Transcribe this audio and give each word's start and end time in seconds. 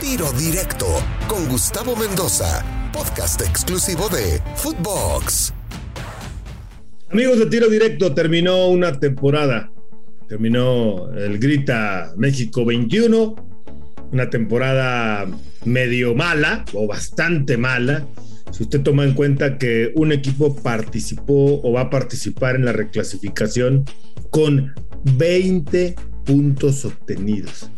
Tiro 0.00 0.30
Directo 0.32 0.86
con 1.26 1.48
Gustavo 1.48 1.96
Mendoza, 1.96 2.64
podcast 2.92 3.40
exclusivo 3.40 4.08
de 4.08 4.40
Footbox. 4.54 5.52
Amigos 7.10 7.40
de 7.40 7.46
Tiro 7.46 7.68
Directo, 7.68 8.14
terminó 8.14 8.68
una 8.68 9.00
temporada. 9.00 9.72
Terminó 10.28 11.12
el 11.14 11.40
Grita 11.40 12.12
México 12.16 12.64
21, 12.64 13.34
una 14.12 14.30
temporada 14.30 15.26
medio 15.64 16.14
mala 16.14 16.64
o 16.74 16.86
bastante 16.86 17.56
mala. 17.56 18.06
Si 18.52 18.62
usted 18.62 18.82
toma 18.82 19.02
en 19.02 19.14
cuenta 19.14 19.58
que 19.58 19.92
un 19.96 20.12
equipo 20.12 20.54
participó 20.54 21.60
o 21.60 21.72
va 21.72 21.82
a 21.82 21.90
participar 21.90 22.54
en 22.54 22.64
la 22.64 22.72
reclasificación 22.72 23.84
con 24.30 24.74
20 25.16 25.96
puntos 26.24 26.84
obtenidos. 26.84 27.68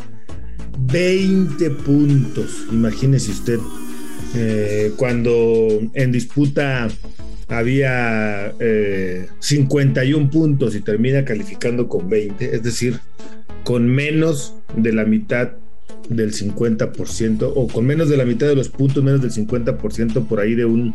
20 0.92 1.70
puntos. 1.70 2.66
Imagínese 2.72 3.30
usted 3.30 3.58
eh, 4.34 4.92
cuando 4.96 5.80
en 5.94 6.12
disputa 6.12 6.88
había 7.48 8.52
51 9.40 10.24
eh, 10.24 10.28
puntos 10.30 10.74
y 10.74 10.80
termina 10.80 11.24
calificando 11.24 11.88
con 11.88 12.08
20, 12.08 12.54
es 12.54 12.62
decir, 12.62 13.00
con 13.64 13.88
menos 13.88 14.54
de 14.76 14.92
la 14.92 15.04
mitad 15.04 15.50
del 16.08 16.32
50% 16.32 17.52
o 17.54 17.68
con 17.68 17.86
menos 17.86 18.08
de 18.08 18.16
la 18.16 18.24
mitad 18.24 18.46
de 18.46 18.56
los 18.56 18.68
puntos, 18.68 19.02
menos 19.02 19.20
del 19.20 19.32
50%, 19.32 20.26
por 20.26 20.40
ahí 20.40 20.54
de 20.54 20.64
un 20.64 20.94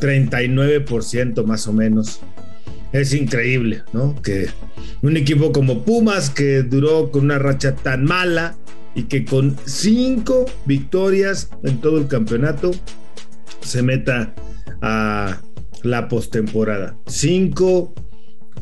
39% 0.00 1.44
más 1.44 1.66
o 1.66 1.72
menos. 1.72 2.20
Es 2.92 3.12
increíble, 3.12 3.82
¿no? 3.92 4.20
Que 4.22 4.48
un 5.02 5.16
equipo 5.16 5.52
como 5.52 5.84
Pumas, 5.84 6.30
que 6.30 6.62
duró 6.62 7.10
con 7.10 7.24
una 7.24 7.38
racha 7.38 7.74
tan 7.74 8.04
mala 8.04 8.56
y 8.98 9.04
que 9.04 9.24
con 9.24 9.56
cinco 9.64 10.44
victorias 10.66 11.50
en 11.62 11.80
todo 11.80 11.98
el 11.98 12.08
campeonato 12.08 12.72
se 13.60 13.80
meta 13.80 14.34
a 14.82 15.40
la 15.84 16.08
postemporada. 16.08 16.96
Cinco 17.06 17.94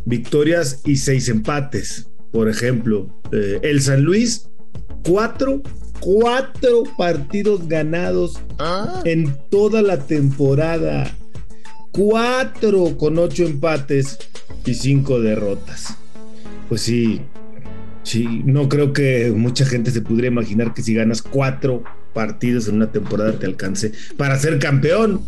victorias 0.04 0.82
y 0.84 0.98
seis 0.98 1.30
empates. 1.30 2.10
Por 2.32 2.50
ejemplo, 2.50 3.08
eh, 3.32 3.60
el 3.62 3.80
San 3.80 4.02
Luis, 4.02 4.50
cuatro, 5.08 5.62
cuatro 6.00 6.82
partidos 6.98 7.66
ganados 7.66 8.38
ah. 8.58 9.00
en 9.06 9.34
toda 9.50 9.80
la 9.80 10.00
temporada. 10.00 11.10
Cuatro 11.92 12.98
con 12.98 13.18
ocho 13.18 13.46
empates 13.46 14.18
y 14.66 14.74
cinco 14.74 15.18
derrotas. 15.18 15.96
Pues 16.68 16.82
sí, 16.82 17.22
sí, 18.06 18.42
no 18.44 18.68
creo 18.68 18.92
que 18.92 19.32
mucha 19.34 19.66
gente 19.66 19.90
se 19.90 20.00
pudiera 20.00 20.28
imaginar 20.28 20.72
que 20.72 20.82
si 20.82 20.94
ganas 20.94 21.22
cuatro 21.22 21.82
partidos 22.14 22.68
en 22.68 22.76
una 22.76 22.92
temporada 22.92 23.32
te 23.32 23.46
alcance 23.46 23.92
para 24.16 24.38
ser 24.38 24.58
campeón 24.58 25.20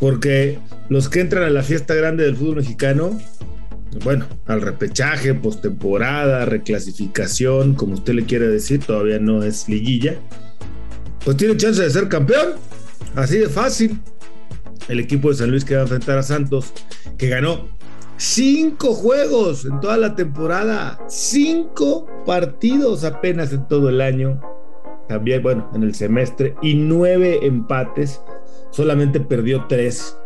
porque 0.00 0.58
los 0.88 1.08
que 1.08 1.20
entran 1.20 1.44
a 1.44 1.50
la 1.50 1.62
fiesta 1.62 1.94
grande 1.94 2.24
del 2.24 2.36
fútbol 2.36 2.56
mexicano, 2.56 3.20
bueno, 4.02 4.26
al 4.46 4.60
repechaje, 4.60 5.34
postemporada, 5.34 6.44
reclasificación, 6.44 7.74
como 7.74 7.94
usted 7.94 8.14
le 8.14 8.24
quiera 8.24 8.46
decir, 8.46 8.80
todavía 8.80 9.18
no 9.18 9.44
es 9.44 9.68
liguilla, 9.68 10.16
pues 11.24 11.36
tiene 11.36 11.56
chance 11.56 11.82
de 11.82 11.90
ser 11.90 12.08
campeón. 12.08 12.54
Así 13.14 13.38
de 13.38 13.48
fácil. 13.48 14.00
El 14.88 14.98
equipo 14.98 15.28
de 15.28 15.36
San 15.36 15.50
Luis 15.50 15.64
que 15.64 15.74
va 15.74 15.80
a 15.80 15.84
enfrentar 15.84 16.18
a 16.18 16.22
Santos, 16.22 16.72
que 17.16 17.28
ganó 17.28 17.68
cinco 18.22 18.94
juegos 18.94 19.64
en 19.64 19.80
toda 19.80 19.96
la 19.96 20.14
temporada, 20.14 20.96
cinco 21.08 22.06
partidos 22.24 23.02
apenas 23.02 23.52
en 23.52 23.66
todo 23.66 23.88
el 23.88 24.00
año, 24.00 24.40
también, 25.08 25.42
bueno, 25.42 25.68
en 25.74 25.82
el 25.82 25.92
semestre, 25.92 26.54
y 26.62 26.76
nueve 26.76 27.40
empates 27.42 28.22
solamente 28.70 29.18
perdió 29.18 29.66
tres. 29.68 30.16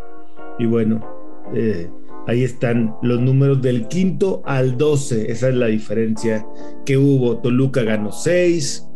Y 0.59 0.67
bueno, 0.67 1.01
eh, 1.55 1.91
ahí 2.27 2.45
están 2.45 2.95
los 3.01 3.19
números 3.19 3.63
del 3.63 3.89
quinto 3.89 4.43
al 4.45 4.77
12. 4.77 5.33
Esa 5.33 5.49
es 5.49 5.55
la 5.55 5.67
diferencia 5.67 6.47
que 6.85 6.99
hubo. 6.99 7.39
Toluca 7.39 7.83
ganó 7.83 8.13
seis, 8.13 8.87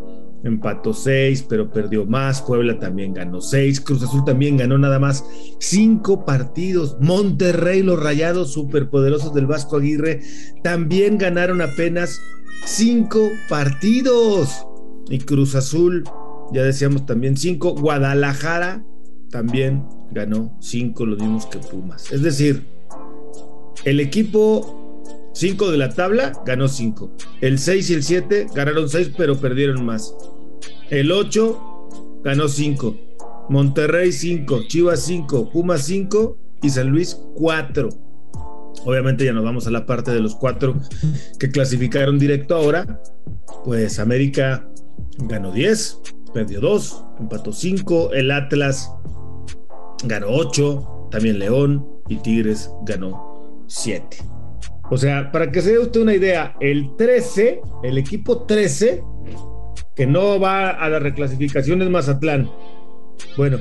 empató 0.44 0.92
seis, 0.92 1.44
pero 1.48 1.70
perdió 1.70 2.06
más. 2.06 2.42
Puebla 2.42 2.78
también 2.78 3.14
ganó 3.14 3.40
seis. 3.40 3.80
Cruz 3.80 4.02
Azul 4.02 4.24
también 4.24 4.56
ganó 4.56 4.78
nada 4.78 4.98
más 4.98 5.24
cinco 5.58 6.24
partidos. 6.24 6.96
Monterrey, 7.00 7.82
los 7.82 8.02
rayados 8.02 8.52
superpoderosos 8.52 9.34
del 9.34 9.46
Vasco 9.46 9.76
Aguirre, 9.76 10.20
también 10.62 11.18
ganaron 11.18 11.60
apenas 11.60 12.20
cinco 12.66 13.30
partidos. 13.48 14.66
Y 15.08 15.18
Cruz 15.18 15.54
Azul, 15.54 16.04
ya 16.52 16.62
decíamos 16.62 17.06
también 17.06 17.36
cinco. 17.36 17.74
Guadalajara 17.74 18.84
también 19.30 19.84
ganó 20.10 20.56
5, 20.60 21.06
los 21.06 21.18
mismos 21.18 21.46
que 21.46 21.58
Pumas. 21.58 22.12
Es 22.12 22.22
decir, 22.22 22.66
el 23.84 24.00
equipo 24.00 24.79
5 25.32 25.70
de 25.70 25.78
la 25.78 25.90
tabla 25.94 26.32
ganó 26.44 26.68
5. 26.68 27.16
El 27.40 27.58
6 27.58 27.90
y 27.90 27.94
el 27.94 28.02
7 28.02 28.46
ganaron 28.54 28.88
6, 28.88 29.12
pero 29.16 29.36
perdieron 29.38 29.84
más. 29.84 30.14
El 30.90 31.12
8 31.12 32.20
ganó 32.24 32.48
5. 32.48 32.96
Monterrey 33.48 34.12
5, 34.12 34.62
Chivas 34.68 35.02
5, 35.02 35.50
Pumas 35.50 35.82
5 35.84 36.36
y 36.62 36.70
San 36.70 36.88
Luis 36.88 37.18
4. 37.34 37.88
Obviamente 38.84 39.24
ya 39.24 39.32
nos 39.32 39.44
vamos 39.44 39.66
a 39.66 39.70
la 39.70 39.86
parte 39.86 40.10
de 40.10 40.20
los 40.20 40.34
4 40.36 40.76
que 41.38 41.50
clasificaron 41.50 42.18
directo 42.18 42.54
ahora. 42.54 43.02
Pues 43.64 43.98
América 43.98 44.68
ganó 45.18 45.52
10, 45.52 46.00
perdió 46.32 46.60
2, 46.60 47.04
empató 47.20 47.52
5. 47.52 48.12
El 48.12 48.30
Atlas 48.30 48.90
ganó 50.04 50.28
8, 50.28 51.08
también 51.10 51.38
León 51.38 51.86
y 52.08 52.16
Tigres 52.16 52.70
ganó 52.86 53.64
7. 53.66 54.18
O 54.90 54.98
sea, 54.98 55.30
para 55.30 55.52
que 55.52 55.62
se 55.62 55.72
dé 55.72 55.78
usted 55.78 56.00
una 56.00 56.14
idea, 56.14 56.56
el 56.60 56.96
13, 56.96 57.60
el 57.84 57.96
equipo 57.96 58.42
13, 58.42 59.02
que 59.94 60.06
no 60.06 60.40
va 60.40 60.70
a 60.70 60.88
la 60.88 60.98
reclasificación 60.98 61.80
es 61.82 61.90
Mazatlán. 61.90 62.50
Bueno, 63.36 63.58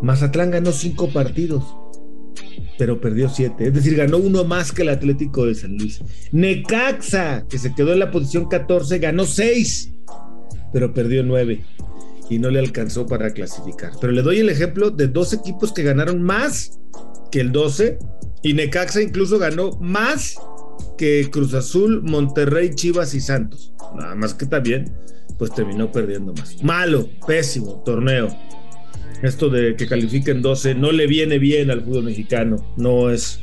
Mazatlán 0.00 0.50
ganó 0.50 0.72
5 0.72 1.10
partidos, 1.12 1.76
pero 2.78 2.98
perdió 2.98 3.28
7. 3.28 3.66
Es 3.66 3.74
decir, 3.74 3.94
ganó 3.94 4.16
uno 4.16 4.44
más 4.44 4.72
que 4.72 4.82
el 4.82 4.88
Atlético 4.88 5.44
de 5.44 5.54
San 5.54 5.76
Luis. 5.76 6.00
Necaxa, 6.32 7.46
que 7.46 7.58
se 7.58 7.74
quedó 7.74 7.92
en 7.92 7.98
la 7.98 8.10
posición 8.10 8.48
14, 8.48 8.98
ganó 8.98 9.24
6, 9.24 9.92
pero 10.72 10.94
perdió 10.94 11.22
9 11.22 11.62
y 12.30 12.38
no 12.38 12.48
le 12.48 12.58
alcanzó 12.58 13.06
para 13.06 13.34
clasificar. 13.34 13.92
Pero 14.00 14.12
le 14.14 14.22
doy 14.22 14.38
el 14.38 14.48
ejemplo 14.48 14.90
de 14.90 15.08
dos 15.08 15.34
equipos 15.34 15.72
que 15.72 15.82
ganaron 15.82 16.22
más 16.22 16.80
que 17.30 17.40
el 17.40 17.52
12 17.52 17.98
y 18.42 18.54
Necaxa 18.54 19.02
incluso 19.02 19.38
ganó 19.38 19.72
más 19.80 20.36
que 20.96 21.28
Cruz 21.30 21.54
Azul, 21.54 22.02
Monterrey, 22.02 22.74
Chivas 22.74 23.14
y 23.14 23.20
Santos. 23.20 23.72
Nada 23.96 24.14
más 24.14 24.34
que 24.34 24.46
también, 24.46 24.92
pues 25.38 25.52
terminó 25.54 25.90
perdiendo 25.92 26.32
más. 26.34 26.62
Malo, 26.62 27.08
pésimo 27.26 27.82
torneo. 27.84 28.28
Esto 29.22 29.48
de 29.48 29.76
que 29.76 29.86
califiquen 29.86 30.42
12 30.42 30.74
no 30.74 30.92
le 30.92 31.06
viene 31.06 31.38
bien 31.38 31.70
al 31.70 31.82
fútbol 31.82 32.04
mexicano. 32.04 32.74
No 32.76 33.10
es, 33.10 33.40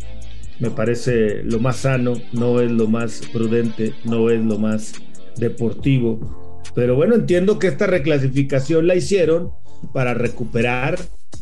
me 0.60 0.70
parece, 0.70 1.44
lo 1.44 1.60
más 1.60 1.78
sano, 1.78 2.14
no 2.34 2.62
es 2.62 2.72
lo 2.72 2.88
más 2.88 3.22
prudente, 3.32 3.94
no 4.06 4.30
es 4.30 4.42
lo 4.42 4.60
más 4.60 4.94
deportivo 5.38 6.42
pero 6.74 6.96
bueno, 6.96 7.16
entiendo 7.16 7.60
que 7.60 7.68
esta 7.68 7.88
reclasificación 7.88 8.88
la 8.88 8.96
hicieron 8.96 9.52
para 9.94 10.14
recuperar 10.14 11.00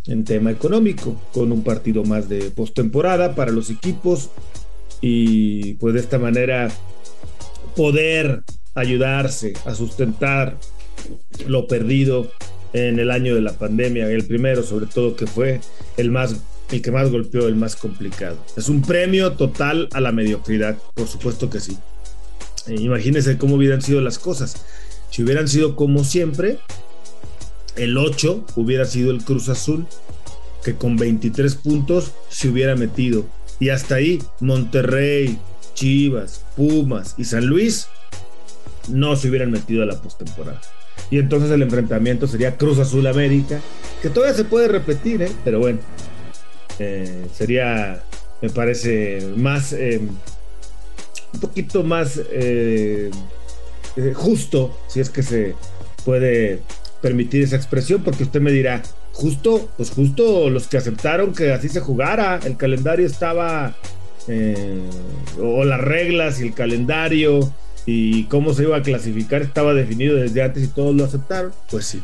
en 0.07 0.23
tema 0.23 0.49
económico, 0.51 1.21
con 1.33 1.51
un 1.51 1.63
partido 1.63 2.03
más 2.03 2.29
de 2.29 2.49
postemporada 2.51 3.35
para 3.35 3.51
los 3.51 3.69
equipos 3.69 4.31
y 5.01 5.75
pues 5.75 5.93
de 5.93 5.99
esta 5.99 6.19
manera 6.19 6.69
poder 7.75 8.43
ayudarse 8.75 9.53
a 9.65 9.73
sustentar 9.73 10.57
lo 11.47 11.67
perdido 11.67 12.31
en 12.73 12.99
el 12.99 13.09
año 13.09 13.33
de 13.33 13.41
la 13.41 13.53
pandemia, 13.53 14.09
el 14.09 14.25
primero 14.25 14.63
sobre 14.63 14.85
todo 14.85 15.15
que 15.15 15.27
fue 15.27 15.61
el 15.97 16.11
más 16.11 16.35
el 16.71 16.83
que 16.83 16.91
más 16.91 17.09
golpeó, 17.09 17.47
el 17.47 17.55
más 17.55 17.75
complicado. 17.75 18.37
Es 18.55 18.69
un 18.69 18.83
premio 18.83 19.31
total 19.31 19.89
a 19.91 19.99
la 19.99 20.11
mediocridad, 20.11 20.77
por 20.93 21.07
supuesto 21.07 21.49
que 21.49 21.59
sí. 21.59 21.75
Imagínense 22.67 23.39
cómo 23.39 23.55
hubieran 23.55 23.81
sido 23.81 24.01
las 24.01 24.19
cosas 24.19 24.63
si 25.09 25.23
hubieran 25.23 25.47
sido 25.47 25.75
como 25.75 26.03
siempre, 26.03 26.59
el 27.75 27.97
8 27.97 28.45
hubiera 28.55 28.85
sido 28.85 29.11
el 29.11 29.23
Cruz 29.23 29.49
Azul, 29.49 29.85
que 30.63 30.75
con 30.75 30.97
23 30.97 31.55
puntos 31.55 32.11
se 32.29 32.49
hubiera 32.49 32.75
metido. 32.75 33.25
Y 33.59 33.69
hasta 33.69 33.95
ahí, 33.95 34.21
Monterrey, 34.39 35.37
Chivas, 35.73 36.45
Pumas 36.55 37.15
y 37.17 37.25
San 37.25 37.45
Luis 37.45 37.87
no 38.87 39.15
se 39.15 39.29
hubieran 39.29 39.51
metido 39.51 39.83
a 39.83 39.85
la 39.85 40.01
postemporada. 40.01 40.61
Y 41.11 41.19
entonces 41.19 41.51
el 41.51 41.61
enfrentamiento 41.61 42.27
sería 42.27 42.57
Cruz 42.57 42.79
Azul 42.79 43.07
América, 43.07 43.59
que 44.01 44.09
todavía 44.09 44.35
se 44.35 44.43
puede 44.43 44.67
repetir, 44.67 45.21
¿eh? 45.21 45.31
pero 45.43 45.59
bueno, 45.59 45.79
eh, 46.79 47.25
sería, 47.33 48.01
me 48.41 48.49
parece, 48.49 49.27
más, 49.35 49.73
eh, 49.73 49.99
un 51.33 51.39
poquito 51.39 51.83
más 51.83 52.19
eh, 52.31 53.11
justo, 54.13 54.77
si 54.87 54.99
es 54.99 55.09
que 55.09 55.23
se 55.23 55.55
puede 56.05 56.61
permitir 57.01 57.43
esa 57.43 57.55
expresión, 57.55 58.03
porque 58.03 58.23
usted 58.23 58.41
me 58.41 58.51
dirá, 58.51 58.81
justo, 59.19 59.69
pues 59.75 59.91
justo 59.91 60.49
los 60.49 60.67
que 60.67 60.77
aceptaron 60.77 61.33
que 61.33 61.51
así 61.51 61.67
se 61.67 61.81
jugara, 61.81 62.39
el 62.45 62.55
calendario 62.55 63.05
estaba, 63.05 63.75
eh, 64.29 64.81
o 65.41 65.65
las 65.65 65.81
reglas 65.81 66.39
y 66.39 66.47
el 66.47 66.53
calendario 66.53 67.53
y 67.85 68.23
cómo 68.25 68.53
se 68.53 68.63
iba 68.63 68.77
a 68.77 68.81
clasificar 68.81 69.41
estaba 69.41 69.73
definido 69.73 70.15
desde 70.15 70.41
antes 70.41 70.63
y 70.63 70.67
todos 70.67 70.95
lo 70.95 71.03
aceptaron, 71.03 71.51
pues 71.69 71.85
sí. 71.85 72.01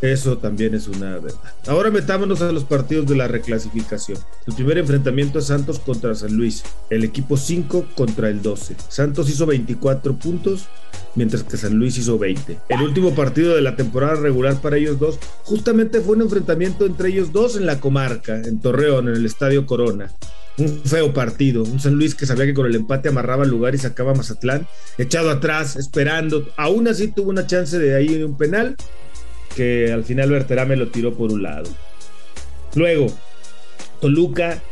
Eso 0.00 0.38
también 0.38 0.74
es 0.74 0.86
una 0.86 1.18
verdad. 1.18 1.40
Ahora 1.66 1.90
metámonos 1.90 2.40
a 2.40 2.52
los 2.52 2.64
partidos 2.64 3.06
de 3.06 3.16
la 3.16 3.26
reclasificación. 3.26 4.18
El 4.46 4.54
primer 4.54 4.78
enfrentamiento 4.78 5.40
es 5.40 5.46
Santos 5.46 5.80
contra 5.80 6.14
San 6.14 6.34
Luis, 6.34 6.62
el 6.88 7.02
equipo 7.02 7.36
5 7.36 7.86
contra 7.96 8.28
el 8.28 8.40
12. 8.40 8.76
Santos 8.88 9.28
hizo 9.28 9.46
24 9.46 10.14
puntos, 10.16 10.68
mientras 11.16 11.42
que 11.42 11.56
San 11.56 11.74
Luis 11.74 11.98
hizo 11.98 12.16
20. 12.16 12.58
El 12.68 12.82
último 12.82 13.14
partido 13.14 13.56
de 13.56 13.60
la 13.60 13.74
temporada 13.74 14.14
regular 14.14 14.60
para 14.60 14.76
ellos 14.76 15.00
dos 15.00 15.18
justamente 15.42 16.00
fue 16.00 16.14
un 16.14 16.22
enfrentamiento 16.22 16.86
entre 16.86 17.08
ellos 17.08 17.32
dos 17.32 17.56
en 17.56 17.66
la 17.66 17.80
comarca, 17.80 18.36
en 18.36 18.60
Torreón, 18.60 19.08
en 19.08 19.16
el 19.16 19.26
Estadio 19.26 19.66
Corona. 19.66 20.12
Un 20.58 20.80
feo 20.84 21.12
partido, 21.12 21.62
un 21.62 21.78
San 21.78 21.94
Luis 21.94 22.14
que 22.16 22.26
sabía 22.26 22.46
que 22.46 22.54
con 22.54 22.66
el 22.66 22.74
empate 22.74 23.08
amarraba 23.08 23.44
el 23.44 23.50
lugar 23.50 23.74
y 23.74 23.78
sacaba 23.78 24.14
Mazatlán, 24.14 24.66
echado 24.96 25.30
atrás, 25.30 25.76
esperando. 25.76 26.48
Aún 26.56 26.88
así 26.88 27.08
tuvo 27.08 27.30
una 27.30 27.46
chance 27.46 27.78
de 27.78 27.94
ahí 27.94 28.22
un 28.22 28.36
penal, 28.36 28.76
que 29.54 29.92
al 29.92 30.04
final 30.04 30.30
Berterame 30.30 30.76
lo 30.76 30.88
tiró 30.88 31.14
por 31.14 31.32
un 31.32 31.42
lado. 31.42 31.68
Luego, 32.74 33.06
Toluca, 34.00 34.62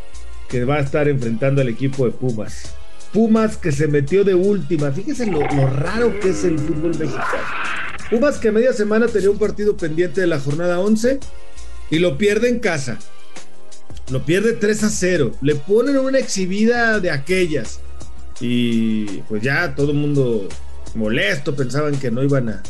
que 0.48 0.64
va 0.64 0.76
a 0.76 0.80
estar 0.80 1.08
enfrentando 1.08 1.60
al 1.60 1.68
equipo 1.68 2.04
de 2.04 2.12
Pumas. 2.12 2.74
Pumas 3.12 3.56
que 3.56 3.72
se 3.72 3.88
metió 3.88 4.24
de 4.24 4.34
última. 4.34 4.92
Fíjese 4.92 5.26
lo, 5.26 5.40
raro 5.40 6.18
que 6.20 6.30
es 6.30 6.44
el 6.44 6.58
fútbol 6.58 6.96
mexicano. 6.98 7.26
Pumas 8.10 8.38
que 8.38 8.52
media 8.52 8.72
semana 8.72 9.08
tenía 9.08 9.30
un 9.30 9.38
partido 9.38 9.76
pendiente 9.76 10.20
de 10.20 10.26
la 10.26 10.38
jornada 10.38 10.78
11 10.80 11.18
y 11.90 11.98
lo 11.98 12.18
pierde 12.18 12.48
en 12.48 12.60
casa. 12.60 12.98
Lo 14.10 14.24
pierde 14.24 14.52
3 14.52 14.84
a 14.84 14.90
0. 14.90 15.32
Le 15.40 15.56
ponen 15.56 15.96
una 15.96 16.18
exhibida 16.18 17.00
de 17.00 17.10
aquellas. 17.10 17.80
Y 18.40 19.22
pues 19.22 19.42
ya 19.42 19.74
todo 19.74 19.92
el 19.92 19.96
mundo 19.96 20.48
molesto, 20.94 21.56
pensaban 21.56 21.98
que 21.98 22.10
no 22.10 22.22
iban 22.22 22.48
a, 22.48 22.62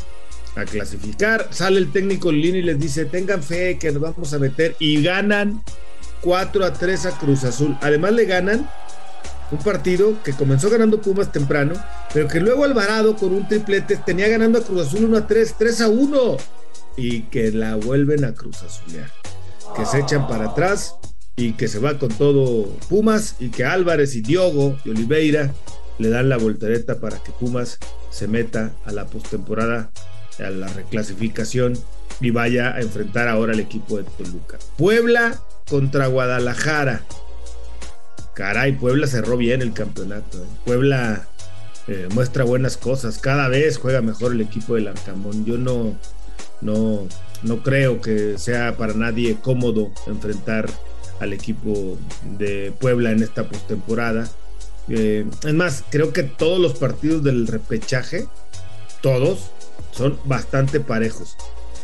a 0.57 0.65
clasificar. 0.65 1.47
Sale 1.51 1.79
el 1.79 1.91
técnico 1.91 2.31
Lini 2.31 2.59
y 2.59 2.63
les 2.63 2.79
dice, 2.79 3.05
tengan 3.05 3.43
fe 3.43 3.77
que 3.77 3.91
nos 3.91 4.01
vamos 4.01 4.33
a 4.33 4.39
meter 4.39 4.75
y 4.79 5.01
ganan 5.01 5.61
4 6.21 6.65
a 6.65 6.73
3 6.73 7.05
a 7.05 7.11
Cruz 7.17 7.43
Azul. 7.43 7.77
Además 7.81 8.13
le 8.13 8.25
ganan 8.25 8.69
un 9.51 9.59
partido 9.59 10.21
que 10.23 10.33
comenzó 10.33 10.69
ganando 10.69 11.01
Pumas 11.01 11.31
temprano, 11.31 11.73
pero 12.13 12.27
que 12.27 12.39
luego 12.39 12.65
Alvarado 12.65 13.15
con 13.15 13.33
un 13.33 13.47
triplete 13.47 13.97
tenía 13.97 14.27
ganando 14.27 14.59
a 14.59 14.63
Cruz 14.63 14.87
Azul 14.87 15.05
1 15.05 15.17
a 15.17 15.27
3, 15.27 15.55
3 15.57 15.81
a 15.81 15.89
1 15.89 16.37
y 16.97 17.21
que 17.23 17.51
la 17.51 17.75
vuelven 17.75 18.25
a 18.25 18.33
Cruz 18.33 18.63
Azulear. 18.63 19.11
Que 19.75 19.85
se 19.85 19.99
echan 19.99 20.27
para 20.27 20.49
atrás 20.49 20.95
y 21.35 21.53
que 21.53 21.67
se 21.67 21.79
va 21.79 21.99
con 21.99 22.09
todo 22.09 22.65
Pumas 22.89 23.35
y 23.39 23.49
que 23.49 23.63
Álvarez 23.63 24.15
y 24.15 24.21
Diogo 24.21 24.77
y 24.83 24.89
Oliveira 24.89 25.53
le 25.99 26.09
dan 26.09 26.29
la 26.29 26.37
voltereta 26.37 26.99
para 26.99 27.21
que 27.21 27.31
Pumas 27.31 27.77
se 28.09 28.27
meta 28.27 28.71
a 28.85 28.91
la 28.91 29.05
postemporada 29.05 29.91
a 30.39 30.49
la 30.49 30.67
reclasificación 30.67 31.77
y 32.19 32.31
vaya 32.31 32.75
a 32.75 32.81
enfrentar 32.81 33.27
ahora 33.27 33.53
al 33.53 33.59
equipo 33.59 33.97
de 33.97 34.03
Toluca. 34.03 34.57
Puebla 34.77 35.39
contra 35.69 36.07
Guadalajara. 36.07 37.03
Caray, 38.33 38.73
Puebla 38.73 39.07
cerró 39.07 39.37
bien 39.37 39.61
el 39.61 39.73
campeonato. 39.73 40.37
¿eh? 40.43 40.47
Puebla 40.65 41.27
eh, 41.87 42.07
muestra 42.13 42.43
buenas 42.43 42.77
cosas. 42.77 43.17
Cada 43.17 43.47
vez 43.47 43.77
juega 43.77 44.01
mejor 44.01 44.33
el 44.33 44.41
equipo 44.41 44.75
del 44.75 44.87
Arcamón. 44.87 45.45
Yo 45.45 45.57
no, 45.57 45.97
no, 46.61 47.07
no 47.43 47.63
creo 47.63 48.01
que 48.01 48.37
sea 48.37 48.77
para 48.77 48.93
nadie 48.93 49.37
cómodo 49.41 49.91
enfrentar 50.05 50.69
al 51.19 51.33
equipo 51.33 51.97
de 52.37 52.71
Puebla 52.79 53.11
en 53.11 53.23
esta 53.23 53.47
postemporada. 53.47 54.29
Eh, 54.89 55.25
es 55.43 55.53
más, 55.53 55.83
creo 55.89 56.13
que 56.13 56.23
todos 56.23 56.59
los 56.59 56.77
partidos 56.77 57.23
del 57.23 57.47
repechaje, 57.47 58.27
todos, 59.01 59.51
son 59.91 60.17
bastante 60.25 60.79
parejos, 60.79 61.35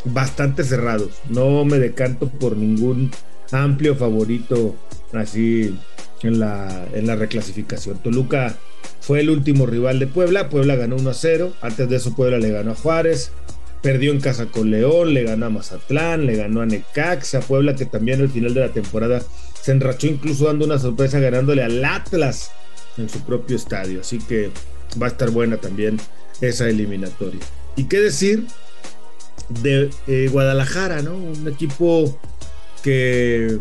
bastante 0.05 0.63
cerrados. 0.63 1.11
No 1.29 1.65
me 1.65 1.79
decanto 1.79 2.29
por 2.29 2.57
ningún 2.57 3.11
amplio 3.51 3.95
favorito 3.95 4.75
así 5.13 5.77
en 6.23 6.39
la, 6.39 6.85
en 6.93 7.07
la 7.07 7.15
reclasificación. 7.15 7.97
Toluca 7.99 8.55
fue 9.01 9.19
el 9.19 9.29
último 9.29 9.65
rival 9.65 9.99
de 9.99 10.07
Puebla. 10.07 10.49
Puebla 10.49 10.75
ganó 10.75 10.95
1 10.95 11.09
a 11.09 11.13
0. 11.13 11.53
Antes 11.61 11.89
de 11.89 11.97
eso, 11.97 12.15
Puebla 12.15 12.37
le 12.39 12.51
ganó 12.51 12.71
a 12.71 12.75
Juárez. 12.75 13.31
Perdió 13.81 14.13
en 14.13 14.21
casa 14.21 14.45
con 14.45 14.71
León, 14.71 15.13
le 15.13 15.23
ganó 15.23 15.47
a 15.47 15.49
Mazatlán, 15.49 16.25
le 16.25 16.37
ganó 16.37 16.61
a 16.61 16.65
Necaxa. 16.65 17.41
Puebla 17.41 17.75
que 17.75 17.85
también 17.85 18.21
al 18.21 18.29
final 18.29 18.53
de 18.53 18.61
la 18.61 18.69
temporada 18.69 19.21
se 19.61 19.73
enrachó, 19.73 20.07
incluso 20.07 20.45
dando 20.45 20.65
una 20.65 20.79
sorpresa 20.79 21.19
ganándole 21.19 21.63
al 21.63 21.83
Atlas 21.83 22.51
en 22.97 23.09
su 23.09 23.19
propio 23.25 23.57
estadio. 23.57 23.99
Así 24.01 24.19
que 24.19 24.51
va 25.01 25.07
a 25.07 25.09
estar 25.09 25.31
buena 25.31 25.57
también 25.57 25.99
esa 26.39 26.69
eliminatoria. 26.69 27.41
¿Y 27.75 27.85
qué 27.85 27.99
decir 27.99 28.45
de 29.61 29.89
eh, 30.07 30.29
Guadalajara, 30.31 31.01
¿no? 31.01 31.15
Un 31.15 31.47
equipo 31.47 32.19
que 32.83 33.59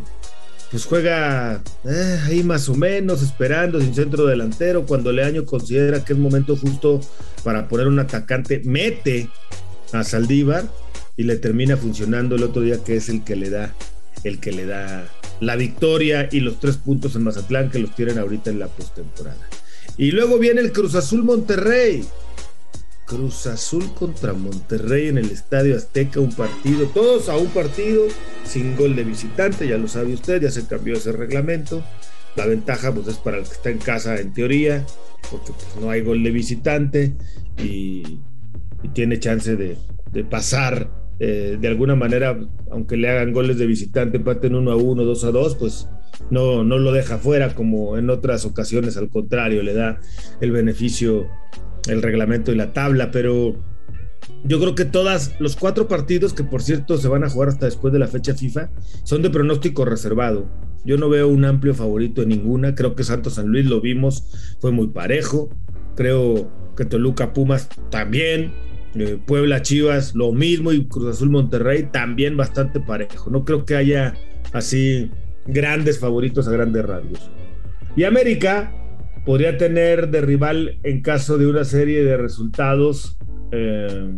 pues 0.70 0.86
juega 0.86 1.62
eh, 1.84 2.20
ahí 2.24 2.42
más 2.42 2.68
o 2.70 2.74
menos, 2.74 3.22
esperando 3.22 3.78
sin 3.80 3.94
centro 3.94 4.24
delantero, 4.24 4.86
cuando 4.86 5.12
Leaño 5.12 5.44
considera 5.44 6.02
que 6.02 6.14
es 6.14 6.18
momento 6.18 6.56
justo 6.56 7.00
para 7.44 7.68
poner 7.68 7.88
un 7.88 7.98
atacante, 7.98 8.62
mete 8.64 9.28
a 9.92 10.02
Saldívar 10.02 10.64
y 11.16 11.24
le 11.24 11.36
termina 11.36 11.76
funcionando 11.76 12.36
el 12.36 12.42
otro 12.42 12.62
día 12.62 12.82
que 12.82 12.96
es 12.96 13.10
el 13.10 13.22
que 13.22 13.36
le 13.36 13.50
da 13.50 13.74
el 14.24 14.38
que 14.38 14.52
le 14.52 14.64
da 14.64 15.06
la 15.40 15.56
victoria 15.56 16.28
y 16.30 16.40
los 16.40 16.58
tres 16.58 16.76
puntos 16.78 17.16
en 17.16 17.24
Mazatlán 17.24 17.70
que 17.70 17.78
los 17.78 17.94
tienen 17.94 18.18
ahorita 18.18 18.50
en 18.50 18.60
la 18.60 18.68
postemporada. 18.68 19.48
Y 19.98 20.12
luego 20.12 20.38
viene 20.38 20.60
el 20.60 20.72
Cruz 20.72 20.94
Azul 20.94 21.22
Monterrey, 21.22 22.04
Cruz 23.06 23.46
Azul 23.46 23.92
contra 23.94 24.32
Monterrey 24.32 25.08
en 25.08 25.18
el 25.18 25.30
Estadio 25.30 25.76
Azteca, 25.76 26.20
un 26.20 26.32
partido, 26.32 26.86
todos 26.86 27.28
a 27.28 27.36
un 27.36 27.48
partido, 27.48 28.04
sin 28.44 28.76
gol 28.76 28.96
de 28.96 29.04
visitante, 29.04 29.68
ya 29.68 29.78
lo 29.78 29.88
sabe 29.88 30.14
usted, 30.14 30.42
ya 30.42 30.50
se 30.50 30.66
cambió 30.66 30.94
ese 30.94 31.12
reglamento. 31.12 31.82
La 32.36 32.46
ventaja 32.46 32.92
pues 32.92 33.08
es 33.08 33.18
para 33.18 33.38
el 33.38 33.44
que 33.44 33.50
está 33.50 33.70
en 33.70 33.78
casa 33.78 34.18
en 34.18 34.32
teoría, 34.32 34.86
porque 35.30 35.52
pues, 35.52 35.66
no 35.80 35.90
hay 35.90 36.00
gol 36.02 36.22
de 36.22 36.30
visitante 36.30 37.14
y, 37.58 38.20
tiene 38.94 39.20
chance 39.20 39.54
de, 39.56 39.76
pasar 40.24 40.90
eh, 41.20 41.56
de 41.60 41.68
alguna 41.68 41.94
manera, 41.94 42.38
aunque 42.70 42.96
le 42.96 43.08
hagan 43.08 43.32
goles 43.32 43.58
de 43.58 43.66
visitante, 43.66 44.16
empaten 44.16 44.54
1 44.56 44.72
a 44.72 44.76
1, 44.76 45.04
2 45.04 45.24
a 45.24 45.30
2, 45.30 45.54
pues 45.56 45.88
no, 46.30 46.64
no 46.64 46.78
lo 46.78 46.92
deja 46.92 47.18
fuera 47.18 47.54
como 47.54 47.96
en 47.96 48.10
otras 48.10 48.44
ocasiones, 48.44 48.96
al 48.96 49.08
contrario, 49.08 49.62
le 49.62 49.74
da 49.74 50.00
el 50.40 50.50
beneficio 50.50 51.28
el 51.88 52.02
reglamento 52.02 52.52
y 52.52 52.56
la 52.56 52.72
tabla, 52.72 53.10
pero 53.10 53.56
yo 54.44 54.60
creo 54.60 54.74
que 54.74 54.84
todas 54.84 55.34
los 55.40 55.56
cuatro 55.56 55.88
partidos 55.88 56.32
que 56.32 56.44
por 56.44 56.62
cierto 56.62 56.96
se 56.98 57.08
van 57.08 57.24
a 57.24 57.30
jugar 57.30 57.48
hasta 57.48 57.66
después 57.66 57.92
de 57.92 57.98
la 57.98 58.08
fecha 58.08 58.34
FIFA 58.34 58.70
son 59.04 59.22
de 59.22 59.30
pronóstico 59.30 59.84
reservado. 59.84 60.48
Yo 60.84 60.96
no 60.96 61.08
veo 61.08 61.28
un 61.28 61.44
amplio 61.44 61.74
favorito 61.74 62.22
en 62.22 62.30
ninguna. 62.30 62.74
Creo 62.74 62.94
que 62.96 63.04
Santos 63.04 63.34
San 63.34 63.48
Luis 63.48 63.66
lo 63.66 63.80
vimos, 63.80 64.56
fue 64.60 64.72
muy 64.72 64.88
parejo. 64.88 65.48
Creo 65.94 66.50
que 66.76 66.84
Toluca 66.84 67.32
Pumas 67.32 67.68
también. 67.90 68.52
Eh, 68.94 69.18
Puebla 69.24 69.62
Chivas 69.62 70.14
lo 70.14 70.32
mismo 70.32 70.72
y 70.72 70.86
Cruz 70.86 71.16
Azul 71.16 71.30
Monterrey 71.30 71.88
también 71.92 72.36
bastante 72.36 72.80
parejo. 72.80 73.30
No 73.30 73.44
creo 73.44 73.64
que 73.64 73.76
haya 73.76 74.14
así 74.52 75.10
grandes 75.46 75.98
favoritos 75.98 76.48
a 76.48 76.50
grandes 76.50 76.84
rasgos. 76.84 77.30
Y 77.96 78.04
América, 78.04 78.74
podría 79.24 79.56
tener 79.56 80.10
de 80.10 80.20
rival 80.20 80.78
en 80.82 81.00
caso 81.02 81.38
de 81.38 81.46
una 81.46 81.64
serie 81.64 82.04
de 82.04 82.16
resultados 82.16 83.18
eh, 83.52 84.10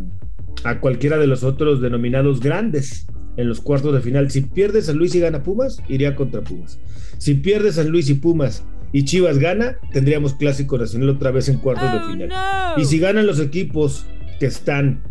a 0.63 0.79
cualquiera 0.79 1.17
de 1.17 1.27
los 1.27 1.43
otros 1.43 1.81
denominados 1.81 2.39
grandes 2.39 3.07
en 3.37 3.47
los 3.47 3.61
cuartos 3.61 3.93
de 3.93 4.01
final. 4.01 4.31
Si 4.31 4.41
pierde 4.41 4.81
San 4.81 4.97
Luis 4.97 5.13
y 5.15 5.19
gana 5.19 5.43
Pumas, 5.43 5.81
iría 5.87 6.15
contra 6.15 6.41
Pumas. 6.41 6.79
Si 7.17 7.35
pierde 7.35 7.71
San 7.71 7.89
Luis 7.89 8.09
y 8.09 8.15
Pumas 8.15 8.65
y 8.91 9.03
Chivas 9.05 9.39
gana, 9.39 9.77
tendríamos 9.91 10.35
clásico 10.35 10.77
nacional 10.77 11.09
otra 11.09 11.31
vez 11.31 11.49
en 11.49 11.57
cuartos 11.57 11.91
de 11.91 11.97
oh, 11.97 12.09
final. 12.09 12.29
Y 12.77 12.85
si 12.85 12.99
ganan 12.99 13.27
los 13.27 13.39
equipos 13.39 14.05
que 14.39 14.47
están 14.47 15.03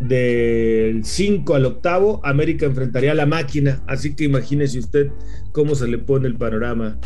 del 0.00 1.04
5 1.04 1.54
al 1.54 1.66
octavo, 1.66 2.20
América 2.24 2.66
enfrentaría 2.66 3.12
a 3.12 3.16
la 3.16 3.26
máquina. 3.26 3.82
Así 3.86 4.14
que 4.14 4.24
imagínese 4.24 4.78
usted 4.78 5.10
cómo 5.52 5.74
se 5.74 5.88
le 5.88 5.98
pone 5.98 6.28
el 6.28 6.36
panorama 6.36 6.98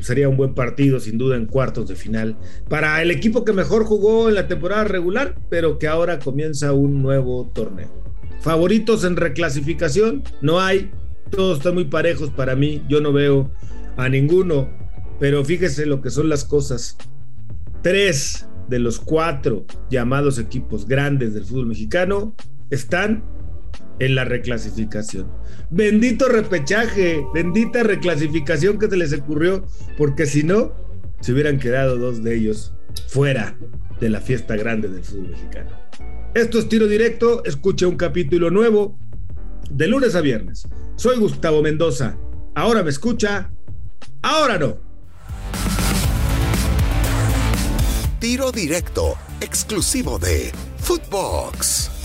sería 0.00 0.28
un 0.28 0.36
buen 0.36 0.54
partido 0.54 1.00
sin 1.00 1.18
duda 1.18 1.36
en 1.36 1.46
cuartos 1.46 1.88
de 1.88 1.96
final 1.96 2.36
para 2.68 3.02
el 3.02 3.10
equipo 3.10 3.44
que 3.44 3.52
mejor 3.52 3.84
jugó 3.84 4.28
en 4.28 4.34
la 4.34 4.48
temporada 4.48 4.84
regular, 4.84 5.36
pero 5.48 5.78
que 5.78 5.88
ahora 5.88 6.18
comienza 6.18 6.72
un 6.72 7.02
nuevo 7.02 7.50
torneo. 7.54 7.88
Favoritos 8.40 9.04
en 9.04 9.16
reclasificación, 9.16 10.22
no 10.40 10.60
hay, 10.60 10.90
todos 11.30 11.58
están 11.58 11.74
muy 11.74 11.84
parejos 11.84 12.30
para 12.30 12.54
mí, 12.54 12.82
yo 12.88 13.00
no 13.00 13.12
veo 13.12 13.50
a 13.96 14.08
ninguno, 14.08 14.70
pero 15.18 15.44
fíjese 15.44 15.86
lo 15.86 16.00
que 16.00 16.10
son 16.10 16.28
las 16.28 16.44
cosas. 16.44 16.96
Tres 17.82 18.46
de 18.68 18.78
los 18.78 19.00
cuatro 19.00 19.66
llamados 19.90 20.38
equipos 20.38 20.86
grandes 20.86 21.34
del 21.34 21.44
fútbol 21.44 21.66
mexicano 21.66 22.34
están 22.70 23.24
en 24.00 24.14
la 24.14 24.24
reclasificación. 24.24 25.30
Bendito 25.70 26.28
repechaje, 26.28 27.24
bendita 27.34 27.82
reclasificación 27.82 28.78
que 28.78 28.88
se 28.88 28.96
les 28.96 29.12
ocurrió, 29.12 29.66
porque 29.96 30.26
si 30.26 30.42
no, 30.42 30.72
se 31.20 31.32
hubieran 31.32 31.58
quedado 31.58 31.96
dos 31.96 32.22
de 32.22 32.36
ellos 32.36 32.72
fuera 33.08 33.56
de 34.00 34.08
la 34.08 34.20
fiesta 34.20 34.56
grande 34.56 34.88
del 34.88 35.04
fútbol 35.04 35.30
mexicano. 35.30 35.70
Esto 36.34 36.58
es 36.58 36.68
tiro 36.68 36.86
directo, 36.86 37.44
escucha 37.44 37.88
un 37.88 37.96
capítulo 37.96 38.50
nuevo 38.50 38.98
de 39.70 39.88
lunes 39.88 40.14
a 40.14 40.20
viernes. 40.20 40.68
Soy 40.96 41.18
Gustavo 41.18 41.62
Mendoza. 41.62 42.16
Ahora 42.54 42.82
me 42.82 42.90
escucha, 42.90 43.50
ahora 44.22 44.58
no. 44.58 44.78
Tiro 48.18 48.50
directo, 48.50 49.16
exclusivo 49.40 50.18
de 50.18 50.52
Footbox. 50.78 51.97